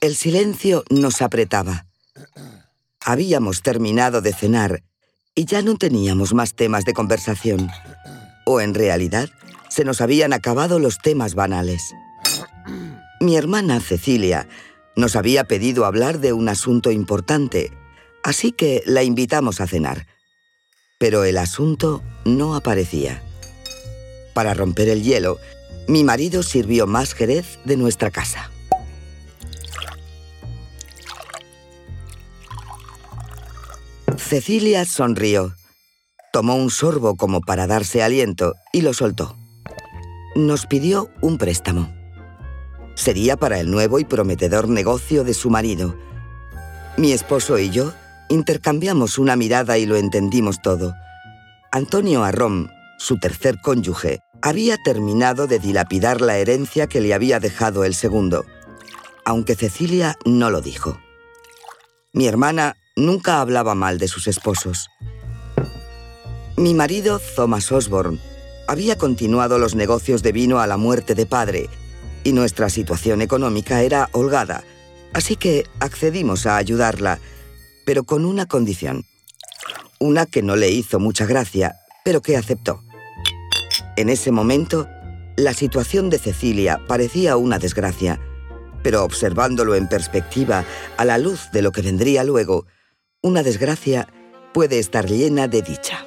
El 0.00 0.14
silencio 0.14 0.84
nos 0.90 1.22
apretaba. 1.22 1.86
Habíamos 3.00 3.62
terminado 3.62 4.20
de 4.20 4.32
cenar 4.32 4.84
y 5.34 5.44
ya 5.44 5.60
no 5.60 5.74
teníamos 5.74 6.34
más 6.34 6.54
temas 6.54 6.84
de 6.84 6.92
conversación. 6.92 7.68
O 8.46 8.60
en 8.60 8.74
realidad, 8.74 9.28
se 9.68 9.84
nos 9.84 10.00
habían 10.00 10.32
acabado 10.32 10.78
los 10.78 10.98
temas 10.98 11.34
banales. 11.34 11.82
Mi 13.20 13.34
hermana 13.36 13.80
Cecilia 13.80 14.48
nos 14.94 15.16
había 15.16 15.44
pedido 15.44 15.84
hablar 15.84 16.20
de 16.20 16.32
un 16.32 16.48
asunto 16.48 16.92
importante, 16.92 17.72
así 18.22 18.52
que 18.52 18.84
la 18.86 19.02
invitamos 19.02 19.60
a 19.60 19.66
cenar. 19.66 20.06
Pero 21.00 21.24
el 21.24 21.38
asunto 21.38 22.04
no 22.24 22.54
aparecía. 22.54 23.20
Para 24.32 24.54
romper 24.54 24.90
el 24.90 25.02
hielo, 25.02 25.38
mi 25.88 26.04
marido 26.04 26.44
sirvió 26.44 26.86
más 26.86 27.14
jerez 27.14 27.58
de 27.64 27.76
nuestra 27.76 28.12
casa. 28.12 28.52
Cecilia 34.18 34.84
sonrió. 34.84 35.54
Tomó 36.32 36.56
un 36.56 36.70
sorbo 36.70 37.16
como 37.16 37.40
para 37.40 37.66
darse 37.66 38.02
aliento 38.02 38.54
y 38.72 38.82
lo 38.82 38.92
soltó. 38.92 39.36
Nos 40.34 40.66
pidió 40.66 41.08
un 41.22 41.38
préstamo. 41.38 41.94
Sería 42.94 43.36
para 43.36 43.60
el 43.60 43.70
nuevo 43.70 43.98
y 44.00 44.04
prometedor 44.04 44.68
negocio 44.68 45.24
de 45.24 45.34
su 45.34 45.50
marido. 45.50 45.96
Mi 46.96 47.12
esposo 47.12 47.58
y 47.58 47.70
yo 47.70 47.92
intercambiamos 48.28 49.18
una 49.18 49.36
mirada 49.36 49.78
y 49.78 49.86
lo 49.86 49.96
entendimos 49.96 50.60
todo. 50.60 50.94
Antonio 51.70 52.24
Arrón, 52.24 52.70
su 52.98 53.18
tercer 53.18 53.60
cónyuge, 53.62 54.18
había 54.42 54.76
terminado 54.82 55.46
de 55.46 55.60
dilapidar 55.60 56.20
la 56.20 56.36
herencia 56.38 56.86
que 56.86 57.00
le 57.00 57.14
había 57.14 57.40
dejado 57.40 57.84
el 57.84 57.94
segundo, 57.94 58.44
aunque 59.24 59.54
Cecilia 59.54 60.16
no 60.24 60.50
lo 60.50 60.60
dijo. 60.60 60.98
Mi 62.12 62.26
hermana 62.26 62.74
nunca 62.98 63.40
hablaba 63.40 63.74
mal 63.74 63.98
de 63.98 64.08
sus 64.08 64.26
esposos. 64.26 64.90
Mi 66.56 66.74
marido, 66.74 67.20
Thomas 67.36 67.70
Osborne, 67.70 68.18
había 68.66 68.98
continuado 68.98 69.58
los 69.58 69.74
negocios 69.74 70.22
de 70.22 70.32
vino 70.32 70.60
a 70.60 70.66
la 70.66 70.76
muerte 70.76 71.14
de 71.14 71.24
padre 71.24 71.70
y 72.24 72.32
nuestra 72.32 72.68
situación 72.68 73.22
económica 73.22 73.82
era 73.82 74.08
holgada, 74.12 74.64
así 75.14 75.36
que 75.36 75.64
accedimos 75.80 76.46
a 76.46 76.56
ayudarla, 76.56 77.20
pero 77.86 78.04
con 78.04 78.24
una 78.24 78.46
condición. 78.46 79.04
Una 80.00 80.26
que 80.26 80.42
no 80.42 80.56
le 80.56 80.70
hizo 80.70 80.98
mucha 80.98 81.26
gracia, 81.26 81.76
pero 82.04 82.20
que 82.20 82.36
aceptó. 82.36 82.82
En 83.96 84.08
ese 84.08 84.30
momento, 84.32 84.88
la 85.36 85.54
situación 85.54 86.10
de 86.10 86.18
Cecilia 86.18 86.80
parecía 86.88 87.36
una 87.36 87.58
desgracia, 87.58 88.20
pero 88.82 89.04
observándolo 89.04 89.74
en 89.74 89.88
perspectiva 89.88 90.64
a 90.96 91.04
la 91.04 91.18
luz 91.18 91.50
de 91.52 91.62
lo 91.62 91.72
que 91.72 91.82
vendría 91.82 92.24
luego, 92.24 92.66
una 93.20 93.42
desgracia 93.42 94.06
puede 94.54 94.78
estar 94.78 95.06
llena 95.06 95.48
de 95.48 95.62
dicha. 95.62 95.98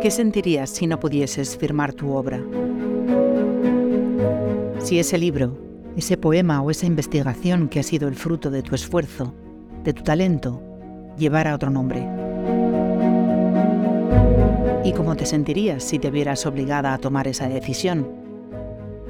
¿Qué 0.00 0.10
sentirías 0.12 0.70
si 0.70 0.86
no 0.86 1.00
pudieses 1.00 1.56
firmar 1.56 1.92
tu 1.94 2.12
obra? 2.12 2.40
Si 4.78 5.00
ese 5.00 5.18
libro, 5.18 5.58
ese 5.96 6.16
poema 6.16 6.62
o 6.62 6.70
esa 6.70 6.86
investigación 6.86 7.68
que 7.68 7.80
ha 7.80 7.82
sido 7.82 8.06
el 8.06 8.14
fruto 8.14 8.50
de 8.50 8.62
tu 8.62 8.76
esfuerzo, 8.76 9.34
de 9.82 9.92
tu 9.94 10.04
talento, 10.04 10.62
llevara 11.18 11.56
otro 11.56 11.70
nombre. 11.70 12.08
¿Y 14.84 14.92
cómo 14.92 15.16
te 15.16 15.26
sentirías 15.26 15.82
si 15.82 15.98
te 15.98 16.12
vieras 16.12 16.46
obligada 16.46 16.94
a 16.94 16.98
tomar 16.98 17.26
esa 17.26 17.48
decisión? 17.48 18.27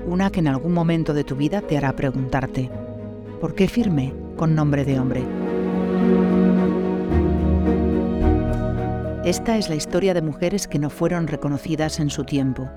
Una 0.08 0.30
que 0.30 0.40
en 0.40 0.48
algún 0.48 0.72
momento 0.72 1.14
de 1.14 1.24
tu 1.24 1.36
vida 1.36 1.60
te 1.60 1.76
hará 1.76 1.94
preguntarte, 1.94 2.70
¿por 3.40 3.54
qué 3.54 3.68
firme 3.68 4.14
con 4.36 4.54
nombre 4.54 4.84
de 4.84 4.98
hombre? 4.98 5.22
Esta 9.24 9.58
es 9.58 9.68
la 9.68 9.74
historia 9.74 10.14
de 10.14 10.22
mujeres 10.22 10.66
que 10.66 10.78
no 10.78 10.88
fueron 10.88 11.26
reconocidas 11.26 12.00
en 12.00 12.08
su 12.08 12.24
tiempo, 12.24 12.68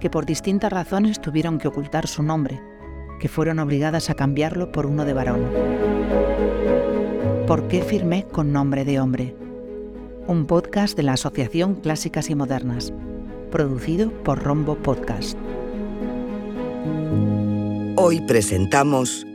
que 0.00 0.10
por 0.10 0.26
distintas 0.26 0.72
razones 0.72 1.20
tuvieron 1.20 1.58
que 1.58 1.68
ocultar 1.68 2.08
su 2.08 2.22
nombre, 2.22 2.60
que 3.20 3.28
fueron 3.28 3.60
obligadas 3.60 4.10
a 4.10 4.14
cambiarlo 4.14 4.72
por 4.72 4.86
uno 4.86 5.04
de 5.04 5.12
varón. 5.12 5.42
¿Por 7.46 7.68
qué 7.68 7.82
firmé 7.82 8.24
con 8.24 8.52
nombre 8.52 8.84
de 8.84 8.98
hombre? 8.98 9.36
Un 10.26 10.46
podcast 10.46 10.96
de 10.96 11.04
la 11.04 11.12
Asociación 11.12 11.76
Clásicas 11.76 12.28
y 12.30 12.34
Modernas, 12.34 12.92
producido 13.52 14.10
por 14.10 14.42
Rombo 14.42 14.74
Podcast. 14.74 15.38
Hoy 17.98 18.20
presentamos 18.20 19.26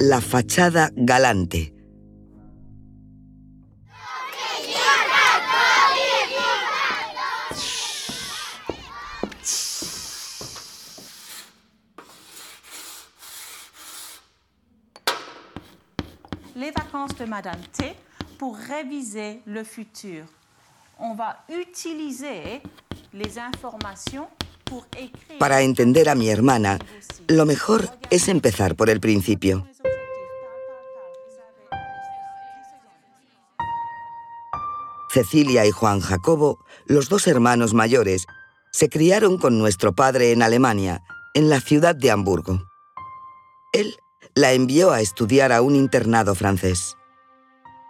La 0.00 0.22
fachada 0.22 0.90
galante. 0.96 1.74
Les 16.56 16.70
vacances 16.70 17.14
de 17.16 17.26
Madame 17.26 17.60
T 17.76 17.94
pour 18.38 18.56
réviser 18.56 19.42
le 19.44 19.64
futur. 19.64 20.24
On 20.98 21.14
va 21.14 21.44
utiliser 21.50 22.62
les 23.12 23.38
informations 23.38 24.28
para 25.38 25.62
entender 25.62 26.08
a 26.08 26.14
mi 26.14 26.28
hermana, 26.28 26.78
lo 27.26 27.46
mejor 27.46 27.88
es 28.10 28.28
empezar 28.28 28.74
por 28.74 28.90
el 28.90 29.00
principio. 29.00 29.66
Cecilia 35.10 35.66
y 35.66 35.70
Juan 35.70 36.00
Jacobo, 36.00 36.58
los 36.86 37.08
dos 37.08 37.26
hermanos 37.26 37.74
mayores, 37.74 38.26
se 38.72 38.88
criaron 38.88 39.38
con 39.38 39.58
nuestro 39.58 39.94
padre 39.94 40.32
en 40.32 40.42
Alemania, 40.42 41.02
en 41.34 41.48
la 41.48 41.60
ciudad 41.60 41.96
de 41.96 42.10
Hamburgo. 42.10 42.62
Él 43.72 43.96
la 44.34 44.52
envió 44.52 44.90
a 44.90 45.00
estudiar 45.00 45.52
a 45.52 45.62
un 45.62 45.74
internado 45.74 46.34
francés. 46.34 46.96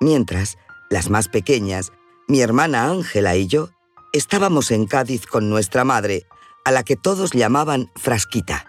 Mientras, 0.00 0.58
las 0.90 1.10
más 1.10 1.28
pequeñas, 1.28 1.92
mi 2.28 2.40
hermana 2.40 2.88
Ángela 2.88 3.36
y 3.36 3.46
yo, 3.46 3.70
estábamos 4.12 4.70
en 4.70 4.86
Cádiz 4.86 5.26
con 5.26 5.50
nuestra 5.50 5.84
madre, 5.84 6.26
a 6.68 6.70
la 6.70 6.82
que 6.82 6.96
todos 6.96 7.30
llamaban 7.32 7.90
Frasquita. 7.96 8.66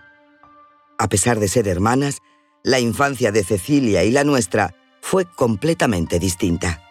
A 0.97 1.09
pesar 1.09 1.37
de 1.37 1.49
ser 1.49 1.67
hermanas, 1.67 2.21
la 2.63 2.79
infancia 2.79 3.33
de 3.33 3.43
Cecilia 3.43 4.05
y 4.05 4.11
la 4.11 4.23
nuestra 4.23 4.73
fue 5.01 5.25
completamente 5.25 6.17
distinta. 6.17 6.81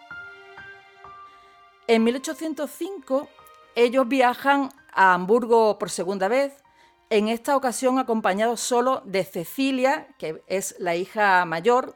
En 1.87 2.03
1805, 2.03 3.27
ellos 3.73 4.07
viajan 4.07 4.69
a 4.93 5.15
Hamburgo 5.15 5.79
por 5.79 5.89
segunda 5.89 6.27
vez, 6.27 6.53
en 7.09 7.27
esta 7.27 7.57
ocasión 7.57 7.97
acompañados 7.97 8.59
solo 8.59 9.01
de 9.03 9.23
Cecilia, 9.23 10.09
que 10.19 10.43
es 10.45 10.75
la 10.77 10.95
hija 10.95 11.43
mayor, 11.45 11.95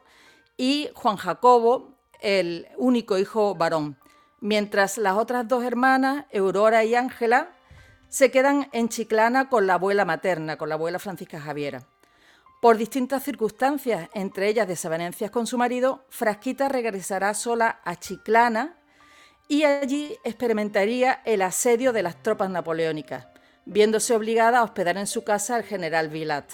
y 0.57 0.89
Juan 0.95 1.17
Jacobo, 1.17 1.99
el 2.19 2.67
único 2.77 3.19
hijo 3.19 3.53
varón, 3.53 3.95
mientras 4.41 4.97
las 4.97 5.17
otras 5.17 5.47
dos 5.47 5.63
hermanas, 5.63 6.25
Aurora 6.33 6.83
y 6.83 6.95
Ángela, 6.95 7.51
se 8.13 8.29
quedan 8.29 8.69
en 8.73 8.89
Chiclana 8.89 9.49
con 9.49 9.65
la 9.65 9.73
abuela 9.73 10.05
materna, 10.05 10.55
con 10.55 10.69
la 10.69 10.75
abuela 10.75 10.99
Francisca 10.99 11.41
Javiera. 11.41 11.87
Por 12.61 12.77
distintas 12.77 13.23
circunstancias, 13.23 14.07
entre 14.13 14.49
ellas 14.49 14.67
desavenencias 14.67 15.31
con 15.31 15.47
su 15.47 15.57
marido, 15.57 16.05
Frasquita 16.09 16.69
regresará 16.69 17.33
sola 17.33 17.79
a 17.83 17.95
Chiclana 17.95 18.77
y 19.47 19.63
allí 19.63 20.15
experimentaría 20.23 21.23
el 21.25 21.41
asedio 21.41 21.91
de 21.91 22.03
las 22.03 22.21
tropas 22.21 22.51
napoleónicas, 22.51 23.25
viéndose 23.65 24.15
obligada 24.15 24.59
a 24.59 24.63
hospedar 24.63 24.97
en 24.97 25.07
su 25.07 25.23
casa 25.23 25.55
al 25.55 25.63
general 25.63 26.09
Vilat. 26.09 26.51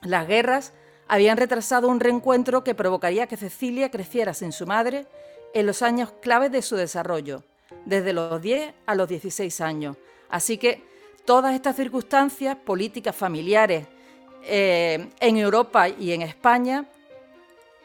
Las 0.00 0.26
guerras 0.26 0.72
habían 1.06 1.36
retrasado 1.36 1.88
un 1.88 2.00
reencuentro 2.00 2.64
que 2.64 2.74
provocaría 2.74 3.26
que 3.26 3.36
Cecilia 3.36 3.90
creciera 3.90 4.32
sin 4.32 4.52
su 4.52 4.66
madre 4.66 5.06
en 5.52 5.66
los 5.66 5.82
años 5.82 6.14
claves 6.22 6.50
de 6.50 6.62
su 6.62 6.76
desarrollo, 6.76 7.44
desde 7.84 8.14
los 8.14 8.40
10 8.40 8.72
a 8.86 8.94
los 8.94 9.06
16 9.06 9.60
años, 9.60 9.98
Así 10.28 10.58
que 10.58 10.82
todas 11.24 11.54
estas 11.54 11.76
circunstancias 11.76 12.56
políticas 12.56 13.14
familiares 13.14 13.86
eh, 14.44 15.08
en 15.20 15.36
Europa 15.36 15.88
y 15.88 16.12
en 16.12 16.22
España 16.22 16.88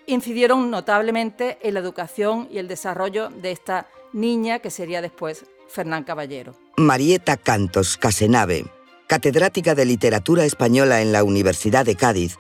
incidieron 0.06 0.70
notablemente 0.70 1.58
en 1.62 1.74
la 1.74 1.80
educación 1.80 2.48
y 2.52 2.58
el 2.58 2.68
desarrollo 2.68 3.30
de 3.30 3.52
esta 3.52 3.88
niña 4.12 4.60
que 4.60 4.70
sería 4.70 5.02
después 5.02 5.46
Fernán 5.68 6.04
Caballero. 6.04 6.56
Marieta 6.78 7.38
Cantos 7.38 7.98
Casenave, 7.98 8.66
catedrática 9.08 9.76
de 9.76 9.86
literatura 9.86 10.46
española 10.46 11.02
en 11.02 11.12
la 11.12 11.24
Universidad 11.24 11.86
de 11.86 11.96
Cádiz, 11.96 12.38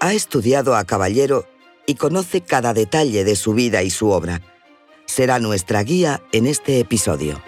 ha 0.00 0.12
estudiado 0.12 0.76
a 0.76 0.84
Caballero 0.84 1.46
y 1.86 1.94
conoce 1.94 2.40
cada 2.40 2.74
detalle 2.74 3.24
de 3.24 3.36
su 3.36 3.54
vida 3.54 3.82
y 3.82 3.90
su 3.90 4.10
obra. 4.10 4.40
Será 5.06 5.38
nuestra 5.38 5.82
guía 5.82 6.22
en 6.32 6.46
este 6.46 6.80
episodio. 6.80 7.40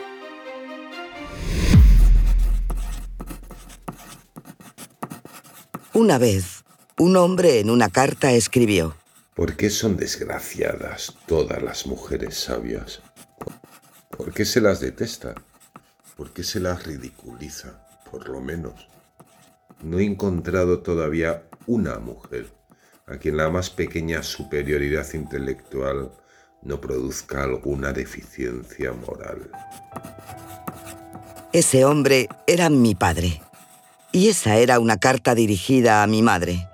Una 5.97 6.19
vez, 6.19 6.63
un 6.99 7.17
hombre 7.17 7.59
en 7.59 7.71
una 7.71 7.89
carta 7.89 8.31
escribió, 8.33 8.95
¿Por 9.35 9.57
qué 9.57 9.71
son 9.71 9.97
desgraciadas 9.97 11.17
todas 11.27 11.63
las 11.63 11.87
mujeres 11.87 12.37
sabias? 12.37 13.01
¿Por 14.11 14.35
qué 14.35 14.45
se 14.45 14.61
las 14.61 14.81
detesta? 14.81 15.35
¿Por 16.15 16.35
qué 16.35 16.45
se 16.45 16.61
las 16.61 16.85
ridiculiza? 16.85 17.83
Por 18.11 18.29
lo 18.29 18.43
menos. 18.43 18.91
No 19.83 19.99
he 19.99 20.05
encontrado 20.05 20.81
todavía 20.81 21.45
una 21.67 21.99
mujer 21.99 22.53
a 23.07 23.17
quien 23.17 23.39
la 23.39 23.49
más 23.49 23.71
pequeña 23.71 24.23
superioridad 24.23 25.11
intelectual 25.15 26.13
no 26.61 26.79
produzca 26.79 27.43
alguna 27.43 27.95
deficiencia 27.95 28.93
moral. 28.93 29.51
Ese 31.55 31.87
hombre 31.87 32.29
era 32.47 32.69
mi 32.69 32.95
padre. 32.95 33.41
Y 34.17 34.31
esa 34.31 34.57
era 34.57 34.81
una 34.81 34.97
carta 34.97 35.35
dirigida 35.35 36.03
a 36.03 36.07
mi 36.07 36.23
madre. 36.23 36.71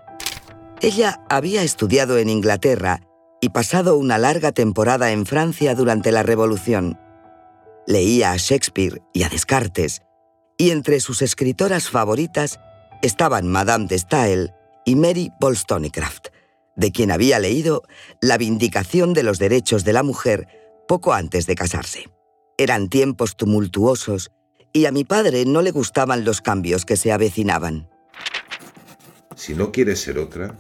Ella 0.81 1.25
había 1.29 1.65
estudiado 1.65 2.19
en 2.19 2.29
Inglaterra 2.29 3.01
y 3.41 3.49
pasado 3.49 3.97
una 3.97 4.17
larga 4.17 4.53
temporada 4.53 5.11
en 5.11 5.27
Francia 5.27 5.75
durante 5.75 6.13
la 6.13 6.23
Revolución. 6.23 7.01
Leía 7.89 8.31
a 8.31 8.37
Shakespeare 8.37 9.03
y 9.13 9.25
a 9.25 9.29
Descartes, 9.29 10.03
y 10.57 10.71
entre 10.71 11.01
sus 11.01 11.21
escritoras 11.21 11.89
favoritas 11.89 12.61
estaban 13.03 13.49
Madame 13.49 13.89
de 13.89 13.99
Stael 13.99 14.53
y 14.85 14.95
Mary 14.95 15.33
Wollstonecraft, 15.41 16.29
de 16.77 16.93
quien 16.93 17.11
había 17.11 17.41
leído 17.41 17.83
La 18.21 18.39
Vindicación 18.39 19.15
de 19.15 19.25
los 19.25 19.41
Derechos 19.41 19.83
de 19.83 19.93
la 19.93 20.05
Mujer 20.05 20.47
poco 20.87 21.13
antes 21.13 21.49
de 21.49 21.57
casarse. 21.57 22.09
Eran 22.57 22.89
tiempos 22.89 23.35
tumultuosos 23.35 24.31
y 24.73 24.87
a 24.87 24.93
mi 24.93 25.05
padre 25.05 25.45
no 25.45 25.63
le 25.63 25.71
gustaban 25.71 26.25
los 26.25 26.41
cambios 26.41 26.85
que 26.85 26.97
se 26.97 27.13
avecinaban. 27.13 27.89
Si 29.37 29.55
no 29.55 29.73
quiere 29.73 29.97
ser 29.97 30.19
otra, 30.19 30.55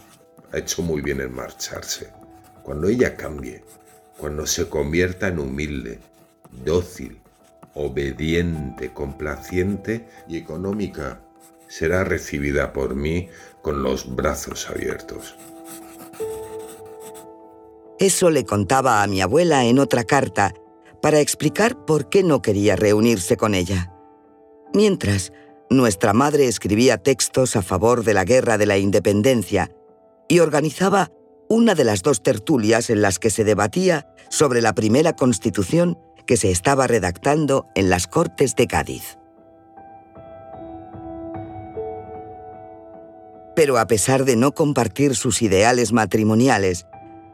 ha 0.52 0.58
hecho 0.58 0.82
muy 0.82 1.02
bien 1.02 1.20
en 1.20 1.34
marcharse. 1.34 2.10
Cuando 2.62 2.88
ella 2.88 3.16
cambie, 3.16 3.64
cuando 4.18 4.46
se 4.46 4.68
convierta 4.68 5.28
en 5.28 5.38
humilde, 5.38 5.98
dócil, 6.64 7.20
obediente, 7.74 8.92
complaciente 8.92 10.08
y 10.28 10.36
económica, 10.36 11.20
será 11.68 12.04
recibida 12.04 12.72
por 12.72 12.94
mí 12.94 13.28
con 13.62 13.82
los 13.82 14.14
brazos 14.14 14.68
abiertos. 14.68 15.36
Eso 17.98 18.30
le 18.30 18.44
contaba 18.44 19.02
a 19.02 19.06
mi 19.06 19.20
abuela 19.20 19.64
en 19.64 19.78
otra 19.78 20.04
carta 20.04 20.54
para 21.00 21.20
explicar 21.20 21.84
por 21.84 22.08
qué 22.08 22.22
no 22.22 22.42
quería 22.42 22.76
reunirse 22.76 23.36
con 23.36 23.54
ella. 23.54 23.91
Mientras, 24.74 25.32
nuestra 25.70 26.12
madre 26.12 26.48
escribía 26.48 26.98
textos 26.98 27.56
a 27.56 27.62
favor 27.62 28.04
de 28.04 28.14
la 28.14 28.24
guerra 28.24 28.58
de 28.58 28.66
la 28.66 28.78
independencia 28.78 29.70
y 30.28 30.38
organizaba 30.38 31.10
una 31.48 31.74
de 31.74 31.84
las 31.84 32.02
dos 32.02 32.22
tertulias 32.22 32.88
en 32.88 33.02
las 33.02 33.18
que 33.18 33.30
se 33.30 33.44
debatía 33.44 34.06
sobre 34.30 34.62
la 34.62 34.74
primera 34.74 35.14
constitución 35.14 35.98
que 36.26 36.36
se 36.36 36.50
estaba 36.50 36.86
redactando 36.86 37.66
en 37.74 37.90
las 37.90 38.06
Cortes 38.06 38.56
de 38.56 38.66
Cádiz. 38.66 39.18
Pero 43.54 43.78
a 43.78 43.86
pesar 43.86 44.24
de 44.24 44.36
no 44.36 44.52
compartir 44.52 45.14
sus 45.14 45.42
ideales 45.42 45.92
matrimoniales, 45.92 46.86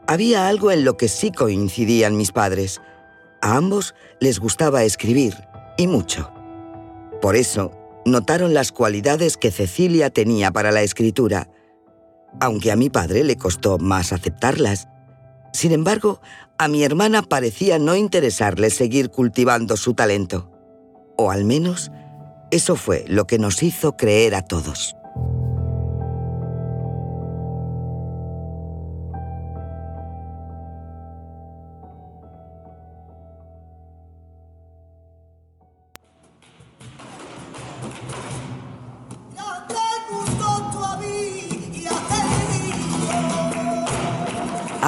había 0.07 0.47
algo 0.47 0.71
en 0.71 0.83
lo 0.83 0.97
que 0.97 1.07
sí 1.07 1.31
coincidían 1.31 2.17
mis 2.17 2.31
padres. 2.31 2.81
A 3.41 3.55
ambos 3.55 3.95
les 4.19 4.39
gustaba 4.39 4.83
escribir, 4.83 5.35
y 5.77 5.87
mucho. 5.87 6.33
Por 7.21 7.35
eso, 7.35 7.71
notaron 8.05 8.53
las 8.53 8.71
cualidades 8.71 9.37
que 9.37 9.51
Cecilia 9.51 10.09
tenía 10.09 10.51
para 10.51 10.71
la 10.71 10.81
escritura, 10.81 11.49
aunque 12.39 12.71
a 12.71 12.75
mi 12.75 12.89
padre 12.89 13.23
le 13.23 13.37
costó 13.37 13.77
más 13.77 14.13
aceptarlas. 14.13 14.87
Sin 15.51 15.71
embargo, 15.71 16.21
a 16.57 16.67
mi 16.67 16.83
hermana 16.83 17.21
parecía 17.21 17.79
no 17.79 17.95
interesarle 17.95 18.69
seguir 18.69 19.09
cultivando 19.09 19.77
su 19.77 19.93
talento. 19.93 20.51
O 21.17 21.31
al 21.31 21.43
menos, 21.43 21.91
eso 22.51 22.75
fue 22.75 23.05
lo 23.07 23.27
que 23.27 23.39
nos 23.39 23.63
hizo 23.63 23.97
creer 23.97 24.35
a 24.35 24.43
todos. 24.43 24.95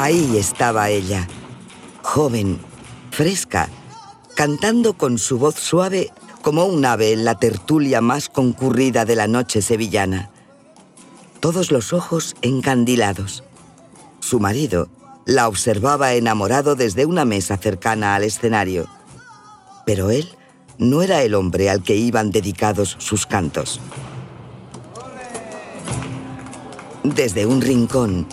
Ahí 0.02 0.36
estaba 0.36 0.90
ella, 0.90 1.28
joven, 2.02 2.60
fresca, 3.12 3.70
cantando 4.36 4.94
con 4.94 5.20
su 5.20 5.38
voz 5.38 5.54
suave 5.54 6.10
como 6.42 6.66
un 6.66 6.84
ave 6.86 7.14
en 7.14 7.24
la 7.24 7.36
tertulia 7.36 8.02
más 8.02 8.28
concurrida 8.28 9.06
de 9.06 9.16
la 9.16 9.28
noche 9.28 9.62
sevillana. 9.62 10.32
Todos 11.40 11.70
los 11.70 11.94
ojos 11.94 12.36
encandilados. 12.42 13.44
Su 14.22 14.40
marido 14.40 14.90
la 15.28 15.48
observaba 15.48 16.16
enamorado 16.16 16.74
desde 16.74 17.06
una 17.06 17.24
mesa 17.24 17.58
cercana 17.58 18.16
al 18.16 18.24
escenario. 18.24 18.88
Pero 19.86 20.10
él 20.10 20.36
no 20.80 21.04
era 21.04 21.22
el 21.22 21.36
hombre 21.36 21.70
al 21.70 21.84
que 21.84 21.96
iban 21.96 22.32
dedicados 22.32 22.96
sus 22.98 23.28
cantos. 23.28 23.80
Desde 27.04 27.46
un 27.46 27.62
rincón, 27.62 28.26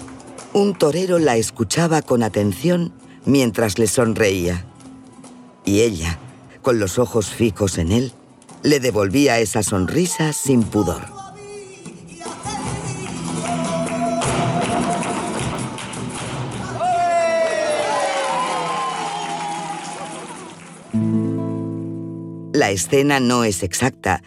un 0.58 0.74
torero 0.74 1.20
la 1.20 1.36
escuchaba 1.36 2.02
con 2.02 2.24
atención 2.24 2.92
mientras 3.24 3.78
le 3.78 3.86
sonreía. 3.86 4.66
Y 5.64 5.82
ella, 5.82 6.18
con 6.62 6.80
los 6.80 6.98
ojos 6.98 7.30
fijos 7.30 7.78
en 7.78 7.92
él, 7.92 8.12
le 8.62 8.80
devolvía 8.80 9.38
esa 9.38 9.62
sonrisa 9.62 10.32
sin 10.32 10.64
pudor. 10.64 11.02
La 22.52 22.70
escena 22.72 23.20
no 23.20 23.44
es 23.44 23.62
exacta, 23.62 24.24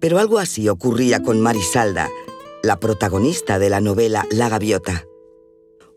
pero 0.00 0.18
algo 0.18 0.38
así 0.38 0.70
ocurría 0.70 1.22
con 1.22 1.40
Marisalda, 1.40 2.08
la 2.62 2.80
protagonista 2.80 3.58
de 3.58 3.68
la 3.68 3.82
novela 3.82 4.26
La 4.30 4.48
Gaviota 4.48 5.04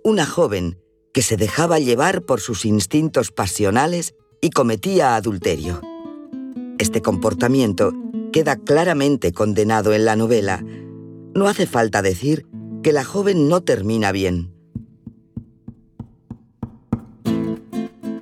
una 0.03 0.25
joven 0.25 0.77
que 1.13 1.21
se 1.21 1.37
dejaba 1.37 1.79
llevar 1.79 2.23
por 2.23 2.39
sus 2.39 2.65
instintos 2.65 3.31
pasionales 3.31 4.15
y 4.41 4.51
cometía 4.51 5.15
adulterio. 5.15 5.81
Este 6.77 7.01
comportamiento 7.01 7.91
queda 8.31 8.55
claramente 8.55 9.33
condenado 9.33 9.93
en 9.93 10.05
la 10.05 10.15
novela. 10.15 10.63
No 11.33 11.47
hace 11.47 11.65
falta 11.65 12.01
decir 12.01 12.45
que 12.83 12.93
la 12.93 13.03
joven 13.03 13.49
no 13.49 13.61
termina 13.61 14.11
bien. 14.11 14.53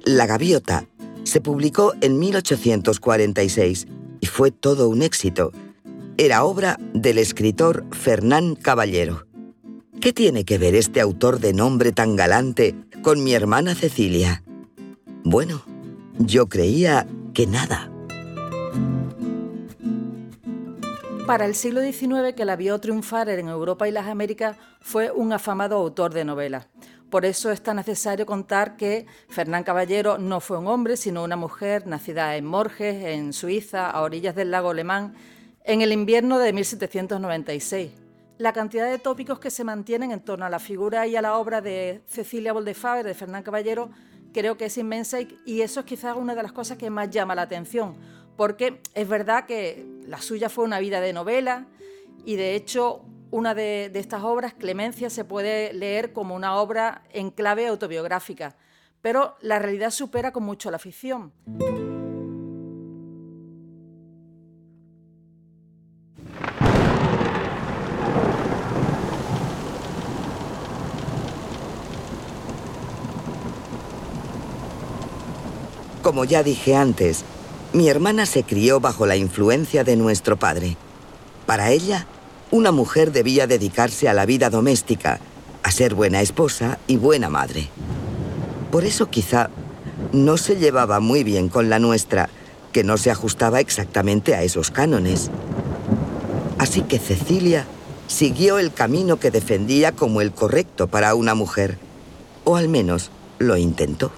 La 0.03 0.25
gaviota 0.25 0.88
se 1.24 1.41
publicó 1.41 1.93
en 2.01 2.17
1846 2.17 3.88
y 4.22 4.25
fue 4.25 4.51
todo 4.51 4.88
un 4.89 5.01
éxito. 5.01 5.51
Era 6.17 6.46
obra 6.46 6.77
del 6.93 7.17
escritor 7.17 7.86
Fernán 7.91 8.55
Caballero. 8.55 9.26
¿Qué 10.01 10.13
tiene 10.13 10.45
que 10.45 10.59
ver 10.59 10.75
este 10.75 11.01
autor 11.01 11.39
de 11.39 11.53
nombre 11.53 11.91
tan 11.91 12.15
galante 12.15 12.75
con 13.01 13.23
mi 13.23 13.33
hermana 13.33 13.73
Cecilia? 13.73 14.43
Bueno, 15.23 15.63
yo 16.19 16.47
creía 16.47 17.07
que 17.33 17.47
nada. 17.47 17.91
Para 21.25 21.45
el 21.45 21.55
siglo 21.55 21.81
XIX, 21.81 22.35
que 22.35 22.45
la 22.45 22.55
vio 22.55 22.79
triunfar 22.79 23.27
en 23.29 23.47
Europa 23.47 23.87
y 23.87 23.91
las 23.91 24.05
Américas, 24.05 24.55
fue 24.81 25.11
un 25.11 25.33
afamado 25.33 25.75
autor 25.75 26.13
de 26.13 26.25
novelas. 26.25 26.67
Por 27.09 27.25
eso 27.25 27.51
es 27.51 27.63
tan 27.63 27.77
necesario 27.77 28.27
contar 28.27 28.77
que 28.77 29.07
Fernán 29.29 29.63
Caballero 29.63 30.19
no 30.19 30.41
fue 30.41 30.59
un 30.59 30.67
hombre, 30.67 30.95
sino 30.95 31.23
una 31.23 31.37
mujer 31.37 31.87
nacida 31.87 32.37
en 32.37 32.45
Morges, 32.45 33.03
en 33.03 33.33
Suiza, 33.33 33.89
a 33.89 34.01
orillas 34.01 34.35
del 34.35 34.51
lago 34.51 34.69
Alemán, 34.69 35.15
en 35.63 35.81
el 35.81 35.91
invierno 35.91 36.37
de 36.37 36.53
1796 36.53 38.06
la 38.38 38.53
cantidad 38.53 38.89
de 38.89 39.00
tópicos 39.00 39.39
que 39.39 39.50
se 39.50 39.63
mantienen 39.63 40.12
en 40.12 40.20
torno 40.20 40.46
a 40.46 40.50
la 40.50 40.60
figura 40.60 41.08
y 41.08 41.15
a 41.15 41.22
la 41.22 41.38
obra 41.38 41.62
de 41.62 42.01
Cecilia 42.08 42.53
Boldefaber, 42.53 43.06
de 43.06 43.13
Fernán 43.13 43.44
Caballero, 43.44 43.89
creo 44.34 44.58
que 44.58 44.65
es 44.65 44.77
inmensa 44.77 45.20
y, 45.22 45.62
eso 45.62 45.79
es 45.79 45.86
quizás 45.86 46.15
una 46.15 46.36
de 46.36 46.44
las 46.44 46.51
cosas 46.51 46.77
que 46.77 46.89
más 46.89 47.10
llama 47.10 47.34
la 47.34 47.44
atención, 47.44 47.96
porque 48.36 48.82
es 48.94 49.08
verdad 49.08 49.46
que 49.46 49.86
la 50.06 50.22
suya 50.22 50.50
fue 50.50 50.63
una 50.63 50.79
vida 50.79 51.01
de 51.01 51.13
novela 51.13 51.65
y 52.25 52.36
de 52.36 52.56
hecho 52.56 53.01
una 53.32 53.56
de, 53.56 53.89
de 53.91 54.00
estas 54.00 54.24
obras, 54.24 54.53
Clemencia, 54.53 55.10
se 55.10 55.25
puede 55.25 55.74
leer 55.74 56.13
como 56.13 56.36
una 56.36 56.56
obra 56.56 57.03
en 57.12 57.32
clave 57.32 57.67
autobiográfica, 57.67 58.56
pero 59.01 59.36
la 59.41 59.60
realidad 59.60 59.89
supera 59.89 60.32
con 60.32 60.44
mucho 60.44 60.70
la 60.72 60.79
ficción. 60.79 61.34
Como 76.07 76.23
ya 76.23 76.41
dije 76.41 76.73
antes, 76.73 77.25
mi 77.73 77.89
hermana 77.89 78.25
se 78.25 78.43
crió 78.43 78.79
bajo 78.79 79.05
la 79.05 79.17
influencia 79.17 79.83
de 79.83 79.97
nuestro 79.97 80.39
padre. 80.39 80.77
Para 81.45 81.71
ella, 81.71 82.07
una 82.49 82.71
mujer 82.71 83.11
debía 83.11 83.45
dedicarse 83.45 84.07
a 84.07 84.13
la 84.13 84.25
vida 84.25 84.49
doméstica, 84.49 85.19
a 85.63 85.69
ser 85.69 85.95
buena 85.95 86.21
esposa 86.21 86.79
y 86.87 86.95
buena 86.95 87.27
madre. 87.27 87.67
Por 88.71 88.85
eso 88.85 89.09
quizá 89.09 89.49
no 90.13 90.37
se 90.37 90.55
llevaba 90.55 91.01
muy 91.01 91.25
bien 91.25 91.49
con 91.49 91.69
la 91.69 91.77
nuestra, 91.77 92.29
que 92.71 92.85
no 92.85 92.95
se 92.95 93.11
ajustaba 93.11 93.59
exactamente 93.59 94.33
a 94.33 94.43
esos 94.43 94.71
cánones. 94.71 95.29
Así 96.57 96.83
que 96.83 96.99
Cecilia 96.99 97.65
siguió 98.07 98.59
el 98.59 98.71
camino 98.71 99.19
que 99.19 99.29
defendía 99.29 99.91
como 99.91 100.21
el 100.21 100.31
correcto 100.31 100.87
para 100.87 101.15
una 101.15 101.35
mujer, 101.35 101.77
o 102.45 102.55
al 102.55 102.69
menos 102.69 103.11
lo 103.39 103.57
intentó. 103.57 104.13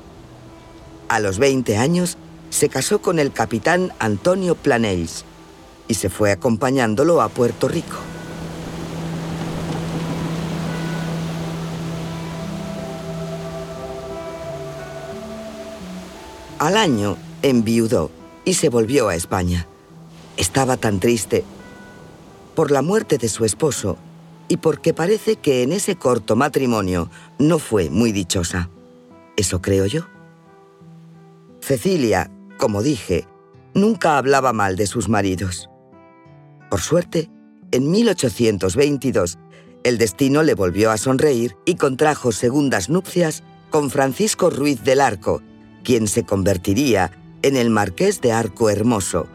A 1.09 1.19
los 1.19 1.39
20 1.39 1.75
años 1.75 2.17
se 2.51 2.69
casó 2.69 3.01
con 3.01 3.17
el 3.17 3.31
capitán 3.31 3.91
Antonio 3.97 4.53
Planells 4.53 5.25
y 5.87 5.95
se 5.95 6.07
fue 6.07 6.31
acompañándolo 6.31 7.23
a 7.23 7.29
Puerto 7.29 7.67
Rico. 7.67 7.97
Al 16.59 16.77
año 16.77 17.17
enviudó 17.41 18.11
y 18.45 18.53
se 18.53 18.69
volvió 18.69 19.09
a 19.09 19.15
España. 19.15 19.65
Estaba 20.37 20.77
tan 20.77 20.99
triste 20.99 21.43
por 22.53 22.69
la 22.69 22.83
muerte 22.83 23.17
de 23.17 23.29
su 23.29 23.45
esposo 23.45 23.97
y 24.47 24.57
porque 24.57 24.93
parece 24.93 25.37
que 25.37 25.63
en 25.63 25.71
ese 25.71 25.95
corto 25.95 26.35
matrimonio 26.35 27.09
no 27.39 27.57
fue 27.57 27.89
muy 27.89 28.11
dichosa. 28.11 28.69
Eso 29.37 29.59
creo 29.59 29.87
yo. 29.87 30.18
Cecilia, 31.69 32.31
como 32.57 32.81
dije, 32.81 33.27
nunca 33.75 34.17
hablaba 34.17 34.53
mal 34.53 34.75
de 34.75 34.87
sus 34.87 35.07
maridos. 35.07 35.69
Por 36.67 36.81
suerte, 36.81 37.29
en 37.69 37.91
1822, 37.91 39.37
el 39.83 39.99
destino 39.99 40.41
le 40.41 40.55
volvió 40.55 40.89
a 40.89 40.97
sonreír 40.97 41.55
y 41.65 41.75
contrajo 41.75 42.31
segundas 42.31 42.89
nupcias 42.89 43.43
con 43.69 43.91
Francisco 43.91 44.49
Ruiz 44.49 44.83
del 44.83 44.99
Arco, 44.99 45.43
quien 45.83 46.07
se 46.07 46.23
convertiría 46.23 47.11
en 47.43 47.55
el 47.55 47.69
Marqués 47.69 48.19
de 48.19 48.31
Arco 48.31 48.71
Hermoso. 48.71 49.27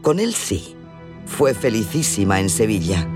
Con 0.00 0.18
él 0.18 0.32
sí, 0.32 0.74
fue 1.26 1.52
felicísima 1.52 2.40
en 2.40 2.48
Sevilla. 2.48 3.06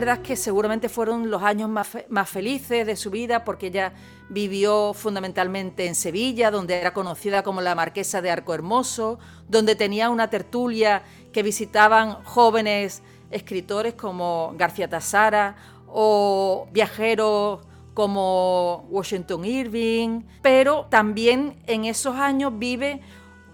Verdad 0.00 0.22
que 0.22 0.36
seguramente 0.36 0.88
fueron 0.88 1.28
los 1.28 1.42
años 1.42 1.68
más, 1.68 1.96
más, 2.08 2.28
felices 2.28 2.86
de 2.86 2.94
su 2.94 3.10
vida 3.10 3.44
porque 3.44 3.66
ella 3.66 3.92
vivió 4.28 4.94
fundamentalmente 4.94 5.86
en 5.86 5.96
Sevilla, 5.96 6.52
donde 6.52 6.76
era 6.76 6.94
conocida 6.94 7.42
como 7.42 7.60
la 7.60 7.74
Marquesa 7.74 8.22
de 8.22 8.30
Arco 8.30 8.54
Hermoso, 8.54 9.18
donde 9.48 9.74
tenía 9.74 10.08
una 10.08 10.30
tertulia 10.30 11.02
que 11.32 11.42
visitaban 11.42 12.22
jóvenes 12.22 13.02
escritores 13.32 13.94
como 13.94 14.54
García 14.56 14.88
Tassara 14.88 15.56
o 15.88 16.68
viajeros 16.70 17.66
como 17.92 18.86
Washington 18.90 19.44
Irving, 19.44 20.22
pero 20.42 20.86
también 20.90 21.56
en 21.66 21.86
esos 21.86 22.14
años 22.14 22.52
vive 22.56 23.00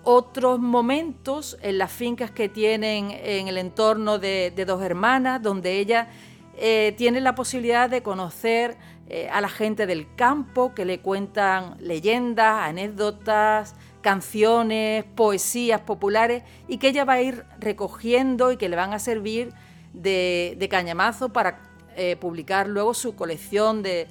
otros 0.04 0.60
momentos 0.60 1.56
en 1.62 1.78
las 1.78 1.90
fincas 1.90 2.30
que 2.30 2.48
tienen 2.48 3.10
en 3.10 3.48
el 3.48 3.58
entorno 3.58 4.18
de, 4.18 4.52
dos 4.66 4.82
hermanas, 4.82 5.42
donde 5.42 5.78
ella 5.78 6.08
eh, 6.56 6.94
tiene 6.96 7.20
la 7.20 7.34
posibilidad 7.34 7.90
de 7.90 8.02
conocer 8.02 8.76
eh, 9.08 9.28
a 9.30 9.40
la 9.40 9.48
gente 9.48 9.86
del 9.86 10.14
campo 10.14 10.72
que 10.72 10.84
le 10.84 11.00
cuentan 11.00 11.76
leyendas, 11.80 12.68
anécdotas, 12.68 13.74
canciones, 14.02 15.04
poesías 15.16 15.80
populares 15.80 16.44
y 16.68 16.78
que 16.78 16.88
ella 16.88 17.04
va 17.04 17.14
a 17.14 17.22
ir 17.22 17.44
recogiendo 17.58 18.52
y 18.52 18.56
que 18.56 18.68
le 18.68 18.76
van 18.76 18.92
a 18.92 18.98
servir 18.98 19.52
de, 19.92 20.68
cañamazo 20.70 21.30
para 21.30 21.60
eh, 21.96 22.16
publicar 22.16 22.68
luego 22.68 22.94
su 22.94 23.16
colección 23.16 23.82
de, 23.82 24.08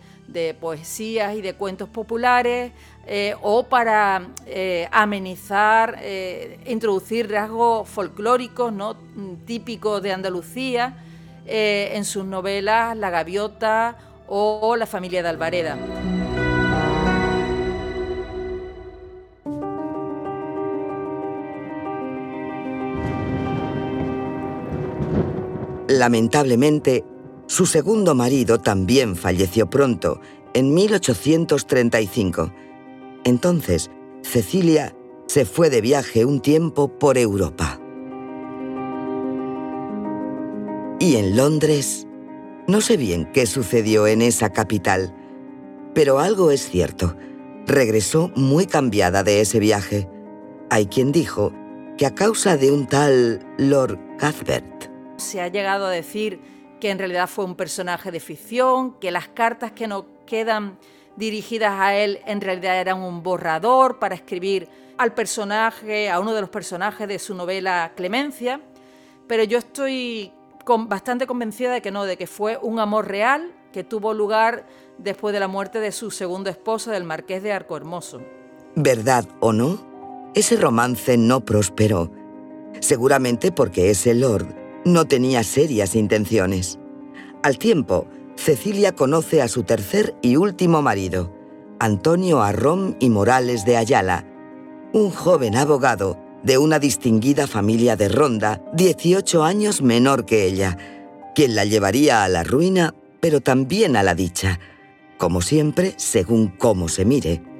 poesías 0.59 1.35
y 1.35 1.41
de 1.41 1.53
cuentos 1.53 1.89
populares 1.89 2.71
o 3.41 3.67
para 3.67 4.29
amenizar, 4.89 6.01
introducir 6.65 7.29
rasgos 7.29 7.88
folclóricos 7.88 8.73
¿no? 8.73 8.95
típicos 9.45 10.01
de 10.01 10.12
Andalucía 10.12 10.97
en 11.45 12.05
sus 12.05 12.25
novelas 12.25 12.95
La 12.97 13.09
Gaviota 13.09 13.97
o 14.27 14.75
La 14.75 14.85
familia 14.85 15.21
de 15.23 15.29
Alvareda. 15.29 15.77
Lamentablemente, 25.88 27.03
su 27.45 27.65
segundo 27.65 28.15
marido 28.15 28.59
también 28.59 29.15
falleció 29.15 29.69
pronto, 29.69 30.19
en 30.53 30.73
1835. 30.73 32.51
Entonces, 33.25 33.91
Cecilia 34.23 34.95
se 35.27 35.45
fue 35.45 35.69
de 35.69 35.81
viaje 35.81 36.25
un 36.25 36.41
tiempo 36.41 36.97
por 36.97 37.17
Europa. 37.17 37.83
Y 41.03 41.17
en 41.17 41.36
Londres, 41.36 42.07
no 42.65 42.79
sé 42.79 42.95
bien 42.95 43.29
qué 43.33 43.45
sucedió 43.45 44.07
en 44.07 44.22
esa 44.22 44.53
capital, 44.53 45.13
pero 45.93 46.19
algo 46.19 46.50
es 46.50 46.69
cierto. 46.69 47.17
Regresó 47.67 48.31
muy 48.38 48.67
cambiada 48.67 49.22
de 49.22 49.41
ese 49.41 49.60
viaje. 49.60 50.07
Hay 50.69 50.86
quien 50.86 51.12
dijo 51.12 51.51
que 51.98 52.05
a 52.05 52.15
causa 52.15 52.55
de 52.55 52.72
un 52.72 52.88
tal 52.88 53.45
Lord 53.57 54.00
Cuthbert, 54.17 54.89
se 55.17 55.41
ha 55.41 55.50
llegado 55.50 55.88
a 55.88 55.91
decir 55.91 56.39
que 56.79 56.89
en 56.89 57.00
realidad 57.00 57.27
fue 57.27 57.43
un 57.43 57.55
personaje 57.55 58.10
de 58.10 58.22
ficción, 58.22 58.98
que 58.98 59.12
las 59.12 59.27
cartas 59.27 59.74
que 59.74 59.88
nos 59.88 60.05
quedan 60.25 60.79
dirigidas 61.17 61.81
a 61.81 61.98
él 61.98 62.22
en 62.25 62.39
realidad 62.39 62.79
eran 62.79 63.01
un 63.01 63.24
borrador 63.24 64.00
para 64.00 64.15
escribir 64.15 64.69
al 64.98 65.13
personaje, 65.13 66.10
a 66.10 66.22
uno 66.22 66.33
de 66.33 66.39
los 66.39 66.50
personajes 66.50 67.10
de 67.10 67.19
su 67.19 67.36
novela 67.36 67.91
Clemencia, 67.93 68.62
pero 69.27 69.43
yo 69.43 69.57
estoy 69.57 70.31
bastante 70.65 71.27
convencida 71.27 71.72
de 71.72 71.82
que 71.82 71.91
no, 71.91 72.05
de 72.05 72.17
que 72.17 72.27
fue 72.27 72.58
un 72.62 72.79
amor 72.79 73.08
real 73.08 73.53
que 73.72 73.84
tuvo 73.84 74.13
lugar 74.13 74.65
después 74.98 75.34
de 75.34 75.39
la 75.39 75.48
muerte 75.48 75.79
de 75.79 75.91
su 75.91 76.12
segundo 76.12 76.50
esposo, 76.50 76.91
del 76.91 77.03
marqués 77.03 77.43
de 77.43 77.51
Arco 77.51 77.75
Hermoso. 77.75 78.22
¿Verdad 78.75 79.25
o 79.39 79.51
no? 79.51 80.32
Ese 80.36 80.55
romance 80.55 81.17
no 81.17 81.41
prosperó, 81.41 82.12
seguramente 82.79 83.51
porque 83.51 83.89
ese 83.89 84.13
lord 84.13 84.48
no 84.86 85.05
tenía 85.05 85.43
serias 85.43 85.96
intenciones. 85.96 86.79
Al 87.43 87.58
tiempo, 87.58 88.08
Cecilia 88.36 88.93
conoce 88.93 89.41
a 89.41 89.48
su 89.48 89.63
tercer 89.63 90.15
y 90.22 90.38
último 90.38 90.82
marido, 90.82 91.32
Antonio 91.79 92.41
Arrón 92.41 92.96
y 93.00 93.10
Morales 93.10 93.65
de 93.65 93.77
Ayala, 93.77 94.25
un 94.93 95.12
joven 95.12 95.55
abogado 95.55 96.23
de 96.43 96.57
una 96.57 96.79
distinguida 96.79 97.47
familia 97.47 97.95
de 97.95 98.09
Ronda, 98.09 98.62
18 98.73 99.43
años 99.43 99.81
menor 99.81 100.25
que 100.25 100.45
ella, 100.45 100.77
quien 101.33 101.55
la 101.55 101.65
llevaría 101.65 102.23
a 102.23 102.29
la 102.29 102.43
ruina, 102.43 102.93
pero 103.19 103.41
también 103.41 103.95
a 103.95 104.03
la 104.03 104.13
dicha, 104.13 104.59
como 105.17 105.41
siempre, 105.41 105.93
según 105.97 106.50
cómo 106.50 106.89
se 106.89 107.05
mire. 107.05 107.52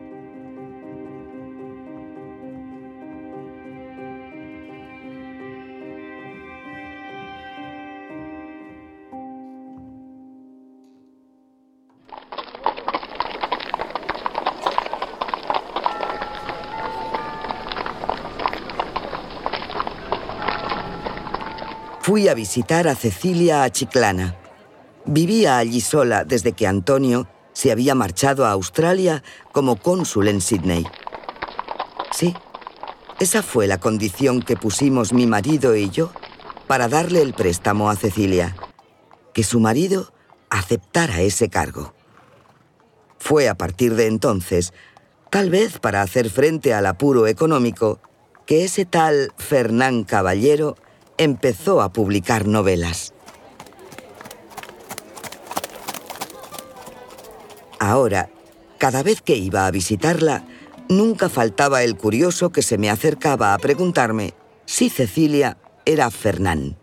Visitar 22.54 22.88
a 22.88 22.94
Cecilia 22.94 23.64
a 23.64 23.72
Chiclana. 23.72 24.38
Vivía 25.06 25.58
allí 25.58 25.82
sola 25.82 26.24
desde 26.24 26.52
que 26.52 26.68
Antonio 26.68 27.28
se 27.52 27.72
había 27.72 27.96
marchado 27.96 28.46
a 28.46 28.52
Australia 28.52 29.24
como 29.52 29.78
cónsul 29.78 30.28
en 30.28 30.40
Sydney. 30.40 30.86
Sí, 32.12 32.36
esa 33.20 33.42
fue 33.42 33.66
la 33.66 33.80
condición 33.80 34.44
que 34.44 34.56
pusimos 34.56 35.14
mi 35.14 35.26
marido 35.26 35.76
y 35.76 35.90
yo 35.90 36.12
para 36.68 36.88
darle 36.88 37.24
el 37.24 37.34
préstamo 37.34 37.90
a 37.90 37.96
Cecilia, 37.96 38.56
que 39.34 39.42
su 39.42 39.60
marido 39.60 40.14
aceptara 40.52 41.22
ese 41.22 41.50
cargo. 41.50 41.96
Fue 43.18 43.50
a 43.50 43.56
partir 43.56 43.96
de 43.96 44.06
entonces, 44.06 44.74
tal 45.32 45.50
vez 45.50 45.80
para 45.80 46.04
hacer 46.04 46.30
frente 46.30 46.72
al 46.76 46.86
apuro 46.86 47.26
económico, 47.26 48.00
que 48.46 48.64
ese 48.64 48.86
tal 48.86 49.34
Fernán 49.40 50.04
Caballero 50.04 50.76
empezó 51.24 51.82
a 51.82 51.92
publicar 51.92 52.48
novelas. 52.48 53.14
Ahora, 57.80 58.30
cada 58.78 59.04
vez 59.04 59.22
que 59.22 59.36
iba 59.36 59.66
a 59.66 59.72
visitarla, 59.72 60.46
nunca 60.90 61.30
faltaba 61.30 61.84
el 61.84 61.98
curioso 61.98 62.52
que 62.52 62.62
se 62.62 62.78
me 62.78 62.90
acercaba 62.90 63.54
a 63.54 63.58
preguntarme 63.58 64.34
si 64.66 64.90
Cecilia 64.90 65.58
era 65.86 66.10
Fernán. 66.10 66.78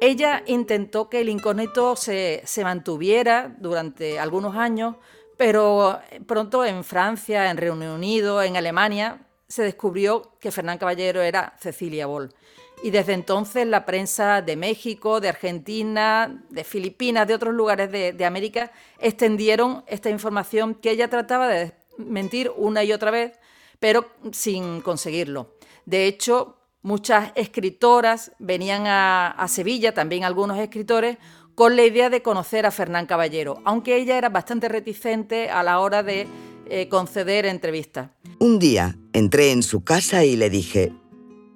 Ella 0.00 0.42
intentó 0.46 1.08
que 1.08 1.22
el 1.22 1.30
incógnito 1.30 1.96
se, 1.96 2.44
mantuviera 2.62 3.56
durante 3.58 4.18
algunos 4.18 4.54
años, 4.54 4.96
pero 5.36 5.98
pronto 6.26 6.64
en 6.64 6.84
Francia, 6.84 7.50
en 7.50 7.56
Reino 7.56 7.94
Unido, 7.94 8.42
en 8.42 8.56
Alemania, 8.56 9.26
se 9.48 9.62
descubrió 9.62 10.32
que 10.40 10.50
Fernán 10.50 10.78
Caballero 10.78 11.22
era 11.22 11.54
Cecilia 11.60 12.06
Boll. 12.06 12.34
Y 12.82 12.90
desde 12.90 13.12
entonces 13.12 13.66
la 13.66 13.86
prensa 13.86 14.42
de 14.42 14.56
México, 14.56 15.20
de 15.20 15.28
Argentina, 15.28 16.44
de 16.50 16.64
Filipinas, 16.64 17.26
de 17.26 17.34
otros 17.34 17.54
lugares 17.54 17.90
de, 17.90 18.24
América, 18.24 18.72
extendieron 18.98 19.84
esta 19.86 20.10
información 20.10 20.74
que 20.74 20.90
ella 20.90 21.08
trataba 21.08 21.48
de 21.48 21.72
mentir 21.96 22.50
una 22.56 22.84
y 22.84 22.92
otra 22.92 23.10
vez, 23.10 23.38
pero 23.78 24.06
sin 24.32 24.80
conseguirlo. 24.80 25.54
De 25.86 26.06
hecho, 26.06 26.58
muchas 26.82 27.32
escritoras 27.36 28.32
venían 28.38 28.84
a, 28.86 29.46
Sevilla, 29.48 29.94
también 29.94 30.24
algunos 30.24 30.58
escritores, 30.58 31.18
con 31.54 31.76
la 31.76 31.84
idea 31.84 32.10
de 32.10 32.22
conocer 32.22 32.66
a 32.66 32.72
Fernán 32.72 33.06
Caballero, 33.06 33.62
aunque 33.64 33.96
ella 33.96 34.18
era 34.18 34.28
bastante 34.28 34.68
reticente 34.68 35.50
a 35.50 35.62
la 35.62 35.78
hora 35.78 36.02
de 36.02 36.26
eh, 36.68 36.88
conceder 36.88 37.46
entrevistas. 37.46 38.10
Un 38.38 38.58
día 38.58 38.98
entré 39.12 39.52
en 39.52 39.62
su 39.62 39.82
casa 39.82 40.24
y 40.24 40.36
le 40.36 40.50
dije, 40.50 40.92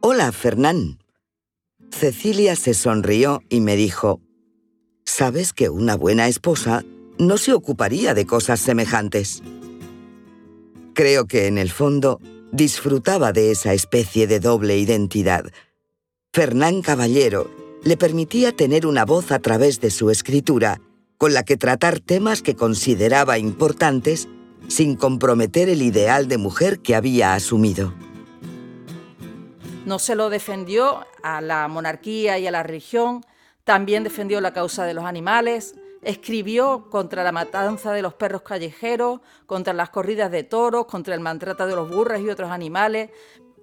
Hola, 0.00 0.32
Fernán. 0.32 0.98
Cecilia 1.90 2.54
se 2.54 2.74
sonrió 2.74 3.42
y 3.48 3.60
me 3.60 3.76
dijo, 3.76 4.20
Sabes 5.04 5.52
que 5.52 5.70
una 5.70 5.96
buena 5.96 6.28
esposa 6.28 6.84
no 7.18 7.38
se 7.38 7.52
ocuparía 7.52 8.14
de 8.14 8.26
cosas 8.26 8.60
semejantes. 8.60 9.42
Creo 10.94 11.26
que 11.26 11.46
en 11.46 11.58
el 11.58 11.70
fondo 11.70 12.20
disfrutaba 12.52 13.32
de 13.32 13.50
esa 13.50 13.74
especie 13.74 14.26
de 14.26 14.40
doble 14.40 14.78
identidad. 14.78 15.44
Fernán 16.32 16.82
Caballero 16.82 17.50
le 17.82 17.96
permitía 17.96 18.52
tener 18.52 18.86
una 18.86 19.04
voz 19.04 19.32
a 19.32 19.38
través 19.38 19.80
de 19.80 19.90
su 19.90 20.10
escritura, 20.10 20.80
con 21.16 21.32
la 21.34 21.42
que 21.42 21.56
tratar 21.56 22.00
temas 22.00 22.42
que 22.42 22.54
consideraba 22.54 23.38
importantes 23.38 24.28
sin 24.68 24.96
comprometer 24.96 25.68
el 25.68 25.82
ideal 25.82 26.28
de 26.28 26.38
mujer 26.38 26.80
que 26.80 26.94
había 26.94 27.34
asumido. 27.34 27.92
No 29.84 29.98
se 29.98 30.14
lo 30.14 30.30
defendió 30.30 31.06
a 31.22 31.40
la 31.40 31.66
monarquía 31.68 32.38
y 32.38 32.46
a 32.46 32.50
la 32.50 32.62
religión, 32.62 33.24
también 33.64 34.04
defendió 34.04 34.40
la 34.40 34.52
causa 34.52 34.84
de 34.84 34.94
los 34.94 35.04
animales, 35.04 35.74
Escribió 36.02 36.88
contra 36.90 37.24
la 37.24 37.32
matanza 37.32 37.92
de 37.92 38.02
los 38.02 38.14
perros 38.14 38.42
callejeros, 38.42 39.20
contra 39.46 39.72
las 39.72 39.90
corridas 39.90 40.30
de 40.30 40.44
toros, 40.44 40.86
contra 40.86 41.14
el 41.14 41.20
maltrato 41.20 41.66
de 41.66 41.74
los 41.74 41.90
burros 41.90 42.20
y 42.20 42.30
otros 42.30 42.50
animales. 42.50 43.10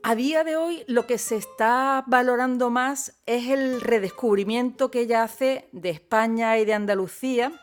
A 0.04 0.16
día 0.16 0.44
de 0.44 0.58
hoy 0.58 0.84
lo 0.88 1.08
que 1.08 1.18
se 1.18 1.38
está 1.38 2.04
valorando 2.08 2.70
más 2.70 3.14
es 3.26 3.48
el 3.48 3.82
redescubrimiento 3.82 4.92
que 4.92 5.02
ella 5.02 5.24
hace 5.24 5.70
de 5.72 5.90
España 5.90 6.58
y 6.60 6.66
de 6.66 6.74
Andalucía 6.74 7.54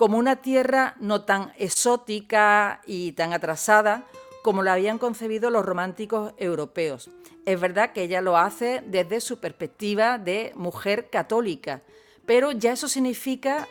como 0.00 0.16
una 0.16 0.36
tierra 0.36 0.96
no 0.98 1.26
tan 1.26 1.52
exótica 1.58 2.80
y 2.86 3.12
tan 3.12 3.34
atrasada 3.34 4.06
como 4.42 4.62
la 4.62 4.72
habían 4.72 4.96
concebido 4.96 5.50
los 5.50 5.62
románticos 5.62 6.32
europeos. 6.38 7.10
Es 7.44 7.60
verdad 7.60 7.92
que 7.92 8.04
ella 8.04 8.22
lo 8.22 8.38
hace 8.38 8.82
desde 8.86 9.20
su 9.20 9.40
perspectiva 9.40 10.16
de 10.16 10.52
mujer 10.56 11.10
católica, 11.10 11.82
pero 12.24 12.50
ya 12.50 12.72
eso 12.72 12.88
significa 12.88 13.68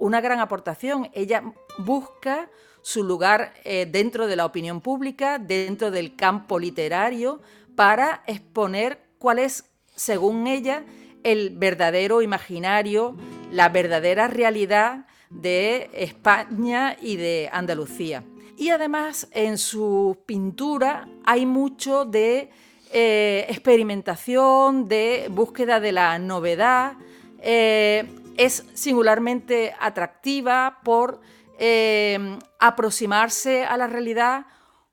una 0.00 0.20
gran 0.20 0.40
aportación. 0.40 1.08
Ella 1.12 1.44
busca 1.78 2.50
su 2.82 3.04
lugar 3.04 3.54
eh, 3.62 3.86
dentro 3.88 4.26
de 4.26 4.34
la 4.34 4.46
opinión 4.46 4.80
pública, 4.80 5.38
dentro 5.38 5.92
del 5.92 6.16
campo 6.16 6.58
literario, 6.58 7.42
para 7.76 8.24
exponer 8.26 8.98
cuál 9.20 9.38
es, 9.38 9.70
según 9.94 10.48
ella, 10.48 10.82
el 11.22 11.50
verdadero 11.50 12.22
imaginario, 12.22 13.14
la 13.52 13.68
verdadera 13.68 14.26
realidad 14.26 15.06
de 15.30 15.90
España 15.94 16.96
y 17.00 17.16
de 17.16 17.48
Andalucía. 17.52 18.24
Y 18.56 18.68
además 18.68 19.28
en 19.32 19.56
su 19.56 20.18
pintura 20.26 21.08
hay 21.24 21.46
mucho 21.46 22.04
de 22.04 22.50
eh, 22.92 23.46
experimentación, 23.48 24.88
de 24.88 25.28
búsqueda 25.30 25.80
de 25.80 25.92
la 25.92 26.18
novedad. 26.18 26.94
Eh, 27.38 28.04
es 28.36 28.66
singularmente 28.74 29.74
atractiva 29.80 30.80
por 30.84 31.20
eh, 31.58 32.38
aproximarse 32.58 33.64
a 33.64 33.76
la 33.76 33.86
realidad 33.86 34.46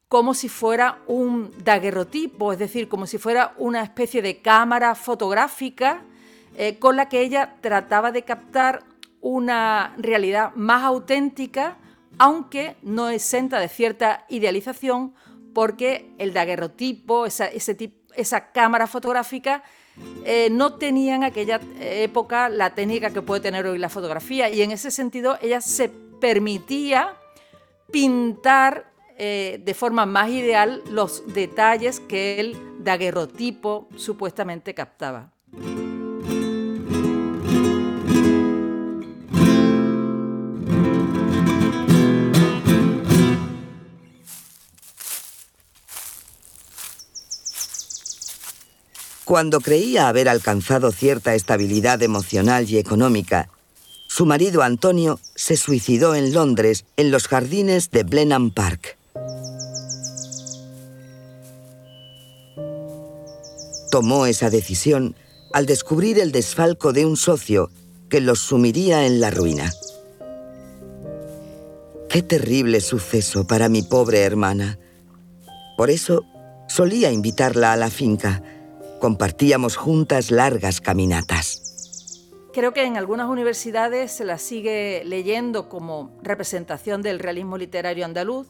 como 0.08 0.34
si 0.34 0.48
fuera 0.48 1.00
un 1.08 1.52
daguerrotipo, 1.64 2.54
es 2.54 2.60
decir, 2.60 2.88
como 2.88 3.06
si 3.06 3.18
fuera 3.18 3.54
una 3.58 3.84
especie 3.84 4.22
de 4.22 4.42
cámara 4.42 4.96
fotográfica 4.96 6.06
con 6.80 6.96
la 6.96 7.08
que 7.08 7.22
ella 7.22 7.58
trataba 7.62 8.12
de 8.12 8.24
captar 8.24 8.84
una 9.22 9.96
realidad 9.98 10.54
más 10.56 10.84
auténtica, 10.84 11.78
aunque 12.18 12.76
no 12.82 13.10
exenta 13.10 13.60
de 13.60 13.68
cierta 13.68 14.26
idealización, 14.30 15.14
porque 15.54 16.12
el 16.18 16.34
daguerrotipo, 16.34 17.26
esa, 17.26 18.52
cámara 18.52 18.88
fotográfica, 18.88 19.64
eh, 20.24 20.50
no 20.52 20.76
tenían 20.76 21.24
en 21.24 21.24
aquella 21.24 21.60
época 21.80 22.50
la 22.50 22.76
técnica 22.76 23.10
que 23.10 23.24
puede 23.24 23.42
tener 23.42 23.66
hoy 23.66 23.80
la 23.80 23.90
fotografía 23.90 24.50
y 24.50 24.62
en 24.62 24.70
ese 24.70 24.92
sentido 24.92 25.40
ella 25.42 25.60
se 25.60 25.90
permitía 25.90 27.16
pintar 27.92 28.92
eh, 29.18 29.60
de 29.64 29.74
forma 29.74 30.06
más 30.06 30.30
ideal 30.30 30.84
los 30.92 31.34
detalles 31.34 32.00
que 32.00 32.40
el 32.40 32.84
daguerrotipo 32.84 33.90
supuestamente 33.96 34.76
captaba. 34.76 35.32
Cuando 49.28 49.60
creía 49.60 50.08
haber 50.08 50.30
alcanzado 50.30 50.94
cierta 50.94 51.36
estabilidad 51.36 52.02
emocional 52.02 52.70
y 52.70 52.78
económica, 52.78 53.50
su 54.08 54.26
marido 54.26 54.62
Antonio 54.62 55.20
se 55.36 55.58
suicidó 55.58 56.16
en 56.16 56.34
Londres, 56.34 56.86
en 56.96 57.12
los 57.12 57.28
jardines 57.28 57.92
de 57.92 58.04
Blenheim 58.04 58.52
Park. 58.52 58.98
Tomó 63.92 64.28
esa 64.28 64.50
decisión 64.50 65.14
al 65.52 65.66
descubrir 65.66 66.20
el 66.20 66.32
desfalco 66.32 66.94
de 66.94 67.06
un 67.06 67.18
socio 67.18 67.70
que 68.10 68.22
los 68.22 68.40
sumiría 68.40 69.06
en 69.06 69.20
la 69.20 69.30
ruina. 69.30 69.74
Qué 72.08 72.22
terrible 72.22 72.80
suceso 72.80 73.46
para 73.46 73.68
mi 73.68 73.82
pobre 73.82 74.22
hermana. 74.22 74.80
Por 75.76 75.90
eso 75.90 76.24
solía 76.70 77.12
invitarla 77.12 77.74
a 77.74 77.76
la 77.76 77.90
finca, 77.90 78.42
Compartíamos 79.00 79.76
juntas 79.76 80.32
largas 80.32 80.82
caminatas. 80.82 81.62
Creo 82.52 82.74
que 82.74 82.84
en 82.84 82.98
algunas 82.98 83.30
universidades 83.30 84.12
se 84.12 84.26
la 84.26 84.40
sigue 84.40 85.04
leyendo 85.06 85.70
como 85.70 86.18
representación 86.24 87.04
del 87.04 87.20
realismo 87.20 87.60
literario 87.60 88.06
andaluz, 88.06 88.48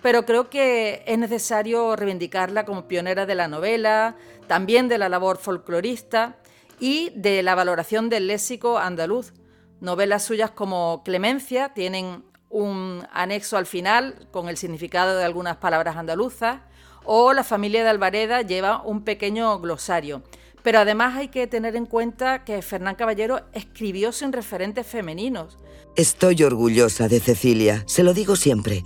pero 0.00 0.24
creo 0.24 0.48
que 0.48 1.02
es 1.06 1.18
necesario 1.18 1.96
reivindicarla 1.96 2.64
como 2.64 2.88
pionera 2.88 3.26
de 3.26 3.34
la 3.34 3.46
novela, 3.46 4.16
también 4.46 4.88
de 4.88 4.96
la 4.96 5.10
labor 5.10 5.36
folclorista 5.36 6.38
y 6.80 7.10
de 7.14 7.42
la 7.42 7.54
valoración 7.54 8.08
del 8.08 8.26
léxico 8.26 8.78
andaluz. 8.78 9.34
Novelas 9.80 10.24
suyas 10.24 10.50
como 10.50 11.02
Clemencia 11.04 11.74
tienen 11.74 12.24
un 12.48 13.06
anexo 13.12 13.58
al 13.58 13.66
final 13.66 14.28
con 14.30 14.48
el 14.48 14.56
significado 14.56 15.18
de 15.18 15.24
algunas 15.24 15.58
palabras 15.58 15.96
andaluzas 15.96 16.60
o 17.04 17.32
la 17.32 17.44
familia 17.44 17.82
de 17.84 17.90
Alvareda 17.90 18.42
lleva 18.42 18.82
un 18.82 19.02
pequeño 19.02 19.58
glosario. 19.60 20.22
Pero 20.62 20.78
además 20.78 21.16
hay 21.16 21.28
que 21.28 21.46
tener 21.46 21.76
en 21.76 21.86
cuenta 21.86 22.44
que 22.44 22.62
Fernán 22.62 22.94
Caballero 22.94 23.42
escribió 23.52 24.12
sin 24.12 24.32
referentes 24.32 24.86
femeninos. 24.86 25.58
Estoy 25.96 26.42
orgullosa 26.42 27.08
de 27.08 27.20
Cecilia, 27.20 27.84
se 27.86 28.02
lo 28.02 28.14
digo 28.14 28.34
siempre, 28.34 28.82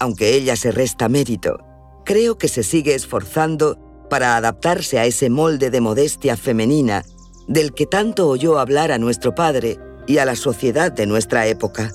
aunque 0.00 0.34
ella 0.34 0.56
se 0.56 0.72
resta 0.72 1.08
mérito. 1.08 1.58
Creo 2.04 2.36
que 2.36 2.48
se 2.48 2.64
sigue 2.64 2.94
esforzando 2.94 3.78
para 4.10 4.36
adaptarse 4.36 4.98
a 4.98 5.06
ese 5.06 5.30
molde 5.30 5.70
de 5.70 5.80
modestia 5.80 6.36
femenina 6.36 7.04
del 7.46 7.72
que 7.72 7.86
tanto 7.86 8.28
oyó 8.28 8.58
hablar 8.58 8.92
a 8.92 8.98
nuestro 8.98 9.34
padre 9.34 9.78
y 10.06 10.18
a 10.18 10.24
la 10.24 10.34
sociedad 10.34 10.90
de 10.90 11.06
nuestra 11.06 11.46
época. 11.46 11.92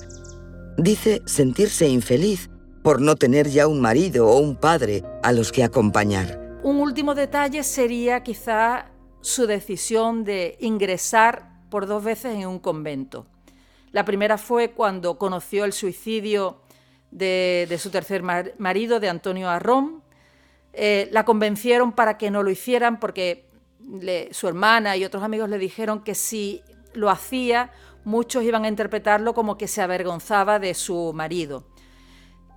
Dice 0.78 1.22
sentirse 1.26 1.88
infeliz 1.88 2.50
por 2.86 3.00
no 3.00 3.16
tener 3.16 3.48
ya 3.48 3.66
un 3.66 3.80
marido 3.80 4.28
o 4.28 4.38
un 4.38 4.54
padre 4.54 5.02
a 5.24 5.32
los 5.32 5.50
que 5.50 5.64
acompañar. 5.64 6.38
Un 6.62 6.76
último 6.76 7.16
detalle 7.16 7.64
sería 7.64 8.22
quizá 8.22 8.92
su 9.20 9.48
decisión 9.48 10.22
de 10.22 10.56
ingresar 10.60 11.50
por 11.68 11.88
dos 11.88 12.04
veces 12.04 12.36
en 12.36 12.46
un 12.46 12.60
convento. 12.60 13.26
La 13.90 14.04
primera 14.04 14.38
fue 14.38 14.70
cuando 14.70 15.18
conoció 15.18 15.64
el 15.64 15.72
suicidio 15.72 16.60
de, 17.10 17.76
su 17.76 17.90
tercer 17.90 18.22
marido, 18.22 19.00
de 19.00 19.08
Antonio 19.08 19.48
Arrón. 19.48 20.04
Eh, 20.72 21.08
la 21.10 21.24
convencieron 21.24 21.90
para 21.90 22.16
que 22.16 22.30
no 22.30 22.44
lo 22.44 22.50
hicieran 22.50 23.00
porque 23.00 23.50
su 24.30 24.46
hermana 24.46 24.96
y 24.96 25.04
otros 25.04 25.24
amigos 25.24 25.50
le 25.50 25.58
dijeron 25.58 26.04
que 26.04 26.14
si 26.14 26.62
lo 26.94 27.10
hacía, 27.10 27.72
muchos 28.04 28.44
iban 28.44 28.64
a 28.64 28.68
interpretarlo 28.68 29.34
como 29.34 29.58
que 29.58 29.66
se 29.66 29.82
avergonzaba 29.82 30.60
de 30.60 30.72
su 30.74 31.12
marido. 31.12 31.66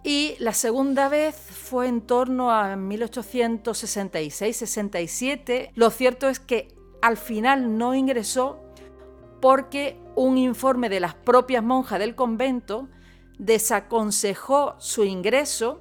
Y 0.03 0.35
la 0.39 0.53
segunda 0.53 1.09
vez 1.09 1.35
fue 1.35 1.87
en 1.87 2.01
torno 2.01 2.51
a 2.51 2.75
1866-67. 2.75 5.71
Lo 5.75 5.89
cierto 5.89 6.29
es 6.29 6.39
que 6.39 6.69
al 7.01 7.17
final 7.17 7.77
no 7.77 7.95
ingresó 7.95 8.61
porque 9.41 9.99
un 10.15 10.37
informe 10.37 10.89
de 10.89 10.99
las 10.99 11.15
propias 11.15 11.63
monjas 11.63 11.97
del 11.99 12.13
convento 12.15 12.89
desaconsejó 13.37 14.75
su 14.79 15.05
ingreso 15.05 15.79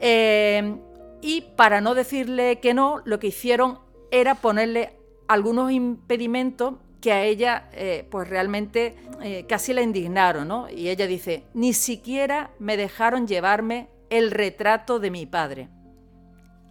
eh, 0.00 0.76
y 1.20 1.40
para 1.56 1.80
no 1.80 1.94
decirle 1.94 2.60
que 2.60 2.74
no, 2.74 3.02
lo 3.04 3.18
que 3.18 3.26
hicieron 3.28 3.80
era 4.10 4.34
ponerle 4.36 4.98
algunos 5.26 5.72
impedimentos 5.72 6.74
que 7.04 7.12
a 7.12 7.22
ella 7.22 7.68
eh, 7.74 8.08
pues 8.10 8.26
realmente 8.26 8.96
eh, 9.22 9.44
casi 9.46 9.74
la 9.74 9.82
indignaron, 9.82 10.48
¿no? 10.48 10.70
Y 10.70 10.88
ella 10.88 11.06
dice, 11.06 11.44
ni 11.52 11.74
siquiera 11.74 12.52
me 12.58 12.78
dejaron 12.78 13.26
llevarme 13.26 13.90
el 14.08 14.30
retrato 14.30 14.98
de 14.98 15.10
mi 15.10 15.26
padre. 15.26 15.68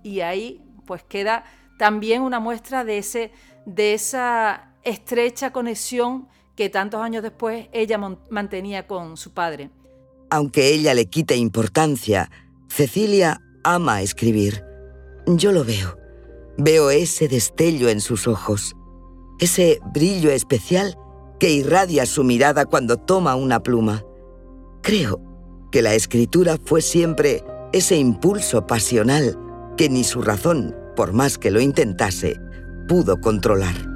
Y 0.01 0.21
ahí 0.21 0.59
pues 0.87 1.03
queda 1.03 1.43
también 1.77 2.23
una 2.23 2.39
muestra 2.39 2.83
de, 2.83 2.97
ese, 2.97 3.31
de 3.67 3.93
esa 3.93 4.73
estrecha 4.81 5.53
conexión 5.53 6.27
que 6.55 6.67
tantos 6.67 6.99
años 7.03 7.21
después 7.21 7.67
ella 7.71 7.99
mantenía 8.31 8.87
con 8.87 9.17
su 9.17 9.35
padre. 9.35 9.69
Aunque 10.31 10.69
ella 10.73 10.95
le 10.95 11.05
quite 11.05 11.35
importancia, 11.35 12.31
Cecilia 12.69 13.39
ama 13.63 14.01
escribir. 14.01 14.65
Yo 15.27 15.51
lo 15.51 15.63
veo. 15.63 15.95
Veo 16.57 16.89
ese 16.89 17.27
destello 17.27 17.87
en 17.89 18.01
sus 18.01 18.27
ojos 18.27 18.75
ese 19.39 19.79
brillo 19.93 20.31
especial 20.31 20.97
que 21.39 21.51
irradia 21.51 22.05
su 22.05 22.23
mirada 22.23 22.65
cuando 22.65 22.97
toma 22.97 23.35
una 23.35 23.61
pluma. 23.61 24.03
Creo 24.81 25.21
que 25.71 25.81
la 25.81 25.93
escritura 25.93 26.57
fue 26.63 26.81
siempre 26.81 27.43
ese 27.73 27.97
impulso 27.97 28.67
pasional 28.67 29.37
que 29.77 29.89
ni 29.89 30.03
su 30.03 30.21
razón, 30.21 30.75
por 30.95 31.13
más 31.13 31.37
que 31.37 31.51
lo 31.51 31.59
intentase, 31.59 32.39
pudo 32.87 33.19
controlar. 33.19 33.92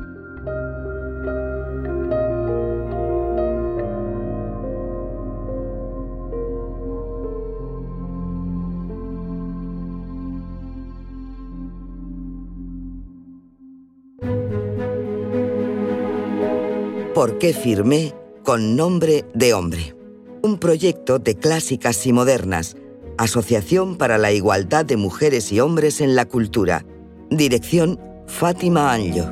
¿Por 17.18 17.40
qué 17.40 17.52
firmé 17.52 18.14
con 18.44 18.76
nombre 18.76 19.26
de 19.34 19.56
hombre? 19.56 19.96
Un 20.44 20.60
proyecto 20.60 21.18
de 21.18 21.34
clásicas 21.34 22.06
y 22.06 22.14
modernas, 22.14 22.78
Asociación 23.18 23.98
para 23.98 24.20
la 24.20 24.32
Igualdad 24.32 24.86
de 24.86 24.98
Mujeres 24.98 25.52
y 25.52 25.60
Hombres 25.60 26.00
en 26.00 26.16
la 26.16 26.26
Cultura. 26.26 26.86
Dirección 27.32 28.00
Fátima 28.28 28.94
Anjo. 28.94 29.32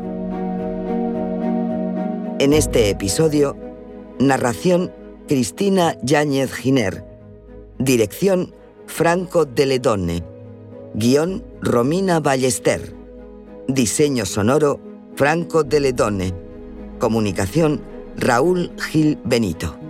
En 2.39 2.53
este 2.53 2.89
episodio, 2.89 3.55
narración 4.17 4.91
Cristina 5.27 5.95
Yáñez 6.01 6.55
Giner. 6.55 7.05
Dirección 7.77 8.55
Franco 8.87 9.45
Deledonne. 9.45 10.23
Guión 10.95 11.45
Romina 11.61 12.19
Ballester. 12.19 12.95
Diseño 13.67 14.25
sonoro 14.25 14.79
Franco 15.15 15.63
Deledonne. 15.63 16.44
Comunicación 16.99 17.81
Raúl 18.17 18.71
Gil 18.77 19.17
Benito. 19.23 19.84